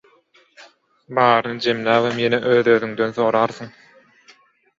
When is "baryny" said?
1.17-1.61